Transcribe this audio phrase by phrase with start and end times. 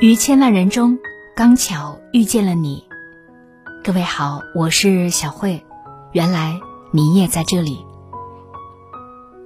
[0.00, 0.96] 于千万人中，
[1.34, 2.84] 刚巧遇见了你。
[3.82, 5.64] 各位好，我是小慧。
[6.12, 6.60] 原来
[6.92, 7.84] 你也在这里。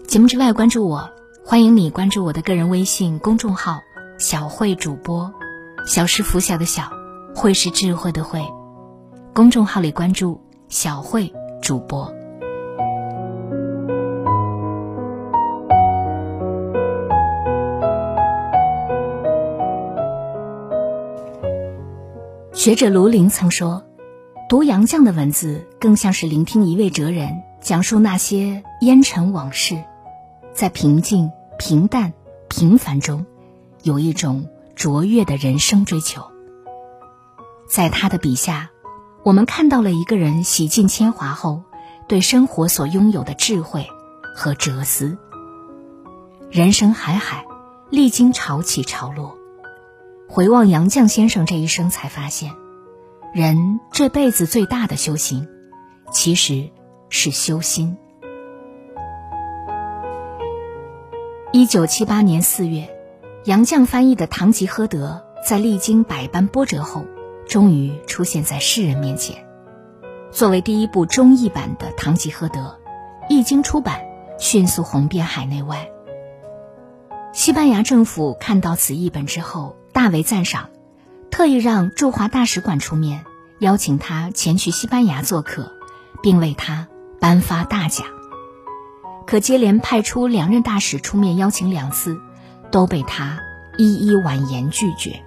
[0.07, 1.11] 节目之外关注我，
[1.43, 3.81] 欢迎你关注我的个人微信公众号
[4.21, 5.33] “小慧主播”。
[5.89, 6.93] 小是拂晓的小，
[7.35, 8.45] 慧是智慧的慧。
[9.33, 10.39] 公众号里关注
[10.69, 11.33] “小慧
[11.63, 12.13] 主播”。
[22.63, 23.85] 学者卢林曾说
[24.49, 29.83] ：“读杨绛的文字，更像是聆听一位哲人讲述那些烟尘往事，
[30.55, 32.13] 在平静、平淡、
[32.49, 33.27] 平凡中，
[33.83, 36.23] 有一种卓越的人生追求。
[37.69, 38.71] 在他的笔下，
[39.25, 41.65] 我们看到了一个人洗尽铅华后，
[42.07, 43.89] 对生活所拥有的智慧
[44.37, 45.19] 和哲思。
[46.49, 47.45] 人生海海，
[47.91, 49.37] 历经潮起潮落。”
[50.35, 52.53] 回望杨绛先生这一生，才发现，
[53.35, 55.47] 人这辈子最大的修行，
[56.11, 56.71] 其实
[57.11, 57.99] 是修心。
[61.53, 62.89] 一九七八年四月，
[63.45, 67.05] 杨绛翻译的《堂吉诃德》在历经百般波折后，
[67.47, 69.37] 终于出现在世人面前。
[70.31, 72.61] 作为第一部中译版的《堂吉诃德》，
[73.29, 74.01] 一经出版，
[74.39, 75.91] 迅速红遍海内外。
[77.35, 79.77] 西班牙政府看到此译本之后。
[80.03, 80.71] 大为赞赏，
[81.31, 83.25] 特意让驻华大使馆出面
[83.61, 85.77] 邀请他前去西班牙做客，
[86.25, 86.89] 并为他
[87.21, 88.09] 颁发大奖。
[89.29, 92.21] 可接连派出两任大使出面邀请两次，
[92.73, 93.39] 都被他
[93.79, 95.23] 一一婉言拒绝。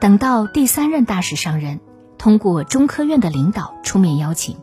[0.00, 1.80] 等到第三任大使上任，
[2.16, 4.56] 通过中科院的领导出面邀请，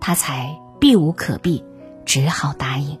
[0.00, 1.62] 他才避无可避，
[2.06, 2.98] 只好答应。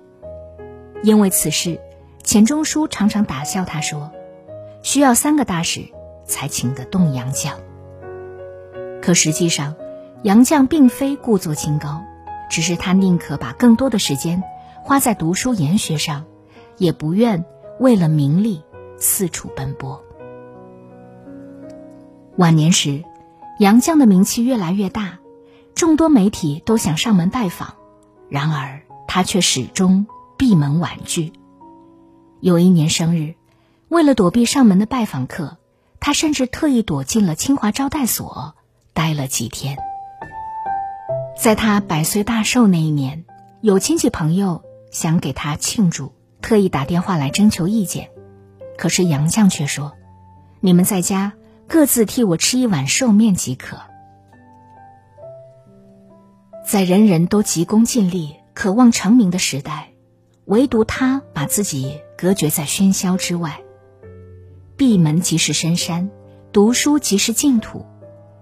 [1.02, 1.80] 因为此事，
[2.22, 4.12] 钱钟书常常打笑他说。
[4.82, 5.88] 需要三个大使
[6.24, 7.52] 才请得动杨绛。
[9.00, 9.74] 可实际上，
[10.22, 12.02] 杨绛并非故作清高，
[12.50, 14.42] 只是他宁可把更多的时间
[14.82, 16.24] 花在读书研学上，
[16.76, 17.44] 也不愿
[17.80, 18.62] 为了名利
[18.98, 20.04] 四处奔波。
[22.36, 23.04] 晚年时，
[23.58, 25.18] 杨绛的名气越来越大，
[25.74, 27.74] 众多媒体都想上门拜访，
[28.28, 30.06] 然而他却始终
[30.36, 31.32] 闭门婉拒。
[32.40, 33.37] 有一年生日。
[33.88, 35.56] 为了躲避上门的拜访客，
[35.98, 38.54] 他甚至特意躲进了清华招待所，
[38.92, 39.78] 待了几天。
[41.40, 43.24] 在他百岁大寿那一年，
[43.62, 46.12] 有亲戚朋友想给他庆祝，
[46.42, 48.10] 特意打电话来征求意见，
[48.76, 49.92] 可是杨绛却说
[50.60, 51.32] ：“你们在家
[51.66, 53.78] 各自替我吃一碗寿面即可。”
[56.66, 59.92] 在人人都急功近利、渴望成名的时代，
[60.44, 63.62] 唯独他把自己隔绝在喧嚣之外。
[64.78, 66.08] 闭门即是深山，
[66.52, 67.84] 读书即是净土，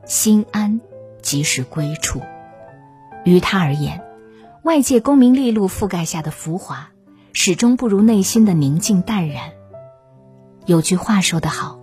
[0.05, 0.83] 心安
[1.23, 2.21] 即是归处。
[3.25, 4.05] 于他而言，
[4.63, 6.91] 外界功名利禄覆盖下的浮华，
[7.33, 9.53] 始终不如内心的宁静淡然。
[10.67, 11.81] 有句话说得好，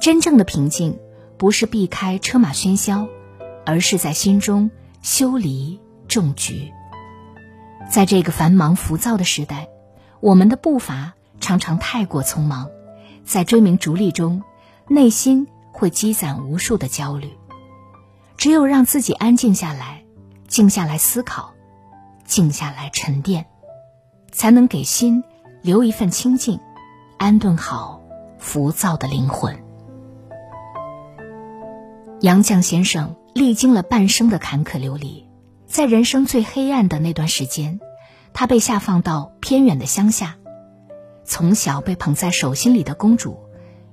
[0.00, 0.98] 真正的平静，
[1.36, 3.06] 不是避开车马喧嚣，
[3.66, 4.70] 而是在心中
[5.02, 5.78] 修篱
[6.08, 6.72] 种菊。
[7.90, 9.68] 在这个繁忙浮躁的时代，
[10.20, 12.70] 我们的步伐常常太过匆忙。
[13.24, 14.42] 在追名逐利中，
[14.88, 17.30] 内心会积攒无数的焦虑。
[18.36, 20.04] 只有让自己安静下来，
[20.48, 21.54] 静下来思考，
[22.24, 23.46] 静下来沉淀，
[24.32, 25.24] 才能给心
[25.62, 26.60] 留一份清静，
[27.16, 28.02] 安顿好
[28.38, 29.58] 浮躁的灵魂。
[32.20, 35.28] 杨绛先生历经了半生的坎坷流离，
[35.66, 37.80] 在人生最黑暗的那段时间，
[38.32, 40.36] 他被下放到偏远的乡下。
[41.24, 43.38] 从小被捧在手心里的公主，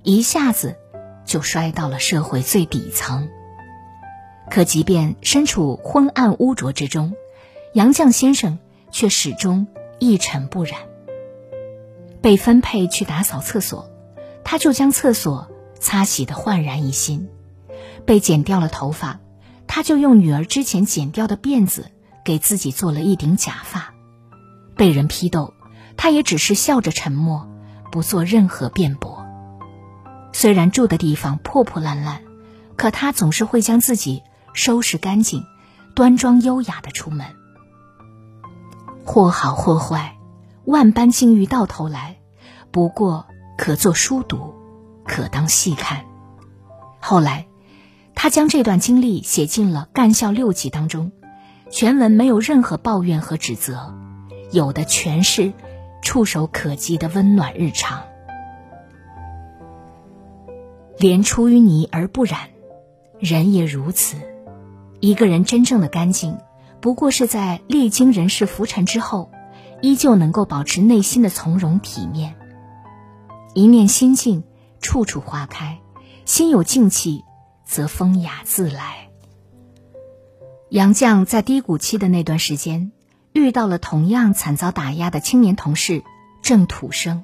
[0.03, 0.78] 一下子
[1.25, 3.30] 就摔到了社会最底层。
[4.50, 7.14] 可即便身处昏暗污浊之中，
[7.74, 8.59] 杨绛先生
[8.91, 10.75] 却始终一尘不染。
[12.22, 13.90] 被分配去打扫厕所，
[14.44, 17.28] 他就将厕所擦洗的焕然一新；
[18.05, 19.22] 被剪掉了头发，
[19.67, 21.90] 他就用女儿之前剪掉的辫子
[22.26, 23.94] 给自己做了一顶假发；
[24.76, 25.53] 被人批斗。
[26.02, 27.48] 他也只是笑着沉默，
[27.92, 29.24] 不做任何辩驳。
[30.34, 32.24] 虽然住的地方破破烂烂，
[32.76, 35.46] 可他总是会将自己收拾干净，
[35.94, 37.28] 端庄优雅的出门。
[39.06, 40.18] 或好或坏，
[40.66, 42.18] 万般境遇到头来，
[42.72, 44.56] 不过可做书读，
[45.06, 46.06] 可当戏看。
[47.00, 47.46] 后来，
[48.16, 51.12] 他将这段经历写进了《干校六集》当中，
[51.70, 53.94] 全文没有任何抱怨和指责，
[54.52, 55.53] 有的全是。
[56.02, 58.03] 触手可及的温暖日常。
[60.98, 62.50] 莲出淤泥而不染，
[63.20, 64.18] 人也如此。
[65.00, 66.38] 一个人真正的干净，
[66.80, 69.32] 不过是在历经人世浮沉之后，
[69.82, 72.36] 依旧能够保持内心的从容体面。
[73.56, 74.44] 一念心静，
[74.80, 75.80] 处处花开；
[76.26, 77.24] 心有静气，
[77.66, 79.09] 则风雅自来。
[80.70, 82.92] 杨绛在低谷期的那段时间，
[83.33, 86.03] 遇到了同样惨遭打压的青年同事
[86.41, 87.23] 郑土生。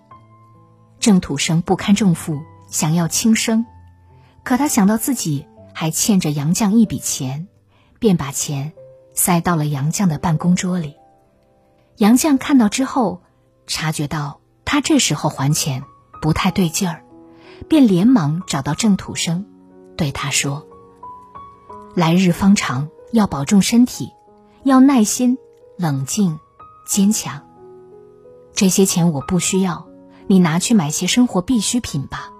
[1.00, 2.39] 郑土生不堪重负，
[2.69, 3.65] 想要轻生，
[4.44, 7.48] 可他想到自己还欠着杨绛一笔钱，
[8.00, 8.74] 便把钱
[9.13, 10.95] 塞到了杨绛的办公桌里。
[11.98, 13.21] 杨绛看到之后，
[13.68, 15.83] 察觉到他这时候还钱
[16.21, 17.04] 不太对劲儿，
[17.69, 19.45] 便连忙找到郑土生，
[19.95, 20.68] 对他说
[21.95, 24.12] ：“来日方长。”要保重身体，
[24.63, 25.38] 要耐心、
[25.78, 26.40] 冷静、
[26.88, 27.44] 坚强。
[28.56, 29.88] 这些钱我不需要，
[30.26, 32.32] 你拿去买些生活必需品吧。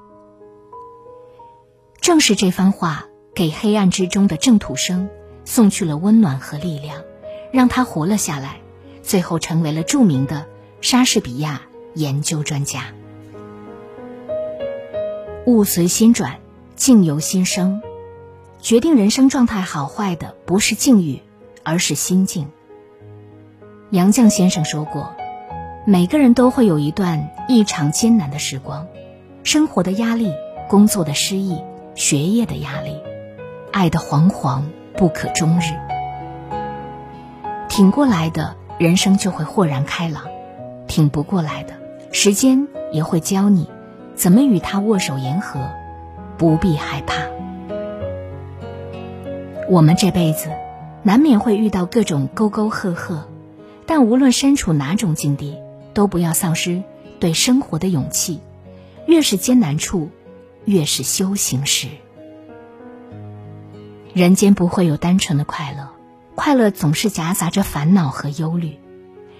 [2.02, 3.06] 正是这番话，
[3.36, 5.08] 给黑暗之中的郑土生
[5.46, 7.04] 送去了温暖和力量，
[7.52, 8.60] 让他活了下来，
[9.04, 10.48] 最后成为了著名的
[10.82, 11.62] 莎士比亚
[11.94, 12.86] 研究专家。
[15.46, 16.40] 物随心转，
[16.76, 17.84] 境由心生。
[18.60, 21.22] 决定人生状态好坏的不是境遇，
[21.62, 22.50] 而是心境。
[23.92, 25.16] 杨绛先生说过
[25.88, 28.86] ：“每个人都会有一段异常艰难的时光，
[29.44, 30.34] 生活的压力、
[30.68, 31.64] 工作的失意、
[31.96, 32.98] 学业的压力、
[33.72, 34.64] 爱的惶惶
[34.98, 35.72] 不可终日。
[37.70, 40.24] 挺过来的人生就会豁然开朗，
[40.88, 41.76] 挺不过来的
[42.12, 43.70] 时间也会教你
[44.16, 45.62] 怎么与他握手言和，
[46.38, 47.24] 不必害怕。”
[49.70, 50.50] 我们这辈子，
[51.04, 53.30] 难免会遇到各种沟沟壑壑，
[53.88, 55.58] 但无论身处哪种境地，
[55.96, 56.84] 都不要丧失
[57.20, 58.40] 对生活的勇气。
[59.08, 60.10] 越是艰难处，
[60.66, 61.88] 越是修行时。
[64.14, 65.88] 人间不会有单纯的快乐，
[66.36, 68.78] 快乐总是夹杂着烦恼和忧虑；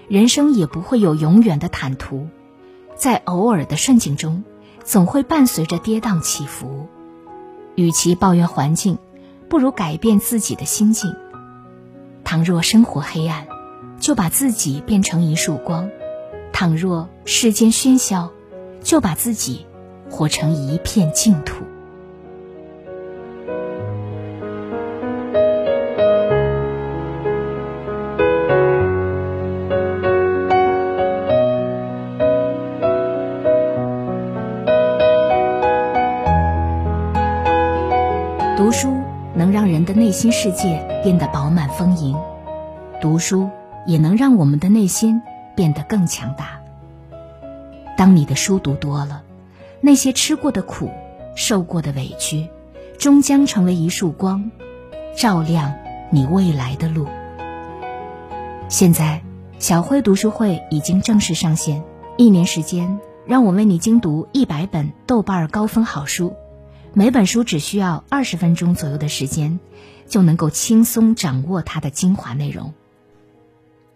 [0.08, 2.28] 人生也不会有永远的坦途，
[2.96, 4.42] 在偶尔的顺境中，
[4.84, 6.88] 总会伴随着跌宕起伏。
[7.74, 8.98] 与其抱怨环境，
[9.50, 11.14] 不如改变自己的心境。
[12.24, 13.46] 倘若生活黑暗，
[14.00, 15.88] 就把自己变成一束光；
[16.52, 18.30] 倘若世间喧嚣，
[18.82, 19.66] 就把自己
[20.10, 21.64] 活成一片净土。
[38.56, 38.98] 读书。
[39.34, 42.16] 能让人的内心世界变得饱满丰盈，
[43.00, 43.48] 读书
[43.88, 45.22] 也能让我们的内心
[45.56, 46.60] 变得更强大。
[47.96, 49.22] 当你的书读多了，
[49.80, 50.90] 那些吃过的苦、
[51.34, 52.48] 受过的委屈，
[52.98, 54.50] 终将成为一束光，
[55.16, 55.74] 照亮
[56.10, 57.06] 你未来的路。
[58.68, 59.22] 现在，
[59.58, 61.82] 小辉读书会已经正式上线，
[62.18, 66.36] 一年时间，让我为你精读一百本豆瓣高分好书。
[66.92, 69.58] 每本书只需要二十分钟左右的时间，
[70.06, 72.74] 就能够轻松掌握它的精华内容。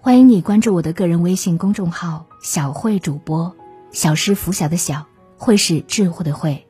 [0.05, 3.55] 欢迎你关注我的个人微信公众号“小慧主播”，
[3.93, 5.07] 小是拂晓的小，
[5.37, 6.67] 慧是智慧的慧。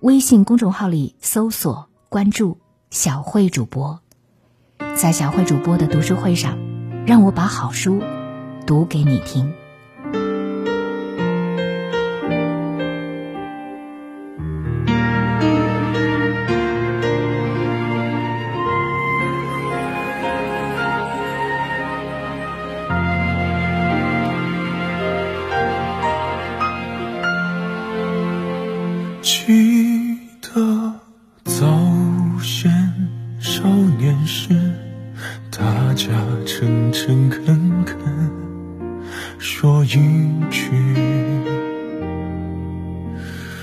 [0.00, 2.58] 微信公众号里搜索关注
[2.92, 4.00] “小慧主播”，
[4.94, 6.58] 在小慧主播的读书会上，
[7.06, 8.02] 让我把好书
[8.66, 9.50] 读给你听。
[35.98, 36.06] 家
[36.46, 37.98] 诚诚恳恳
[39.36, 39.88] 说一
[40.48, 40.70] 句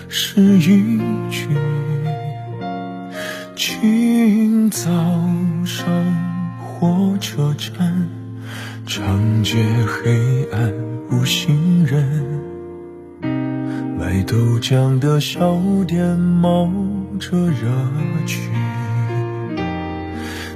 [0.10, 0.98] 是一
[1.30, 1.48] 句，
[3.56, 4.92] 清早
[5.64, 5.88] 上
[6.60, 8.10] 火车站，
[8.86, 10.74] 长街黑暗
[11.10, 12.42] 无行人，
[13.98, 16.70] 卖豆浆的小店冒
[17.18, 17.70] 着热
[18.26, 18.42] 气。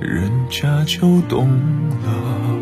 [0.00, 1.46] 人家就懂
[2.02, 2.59] 了。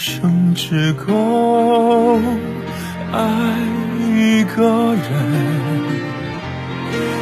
[0.00, 2.18] 一生只够
[3.12, 3.20] 爱
[3.98, 5.04] 一个人。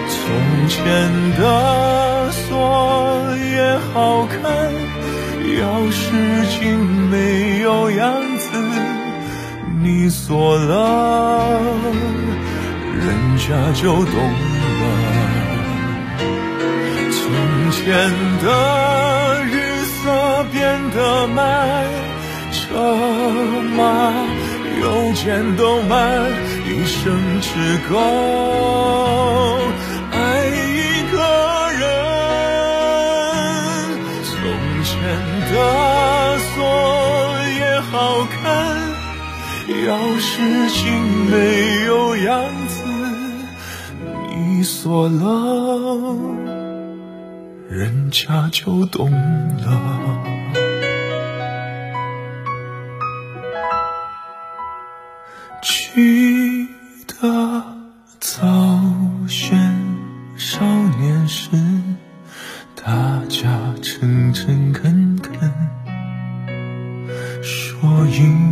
[0.07, 0.23] 从
[0.69, 0.87] 前
[1.37, 4.39] 的锁也好看，
[5.59, 6.07] 钥匙
[6.57, 6.79] 精
[7.11, 8.47] 没有样子，
[9.83, 11.61] 你锁了。
[12.95, 14.85] 人家就懂了。
[17.11, 17.19] 从
[17.73, 17.83] 前
[18.41, 21.85] 的日色变得慢，
[23.77, 23.81] 马
[24.81, 25.97] 邮件都慢，
[26.67, 27.95] 一生只够
[30.13, 30.17] 爱
[30.47, 31.17] 一个
[31.79, 31.83] 人。
[34.25, 34.33] 从
[34.85, 34.91] 前
[35.53, 35.53] 的
[36.39, 36.55] 锁
[37.59, 37.93] 也好
[38.43, 38.43] 看。
[39.69, 39.87] 钥
[40.19, 40.27] 匙
[40.71, 40.83] 精
[41.31, 41.35] 没
[41.85, 42.75] 有样子，
[44.35, 46.17] 你锁了，
[47.69, 50.68] 人家就懂了。
[55.99, 56.69] 记
[57.09, 57.64] 得
[58.21, 58.47] 早
[59.26, 59.59] 先
[60.37, 60.64] 少
[60.97, 61.50] 年时
[62.76, 65.52] 大家诚诚恳恳
[67.43, 68.48] 说一